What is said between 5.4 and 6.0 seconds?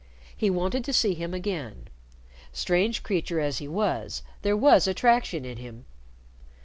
in him.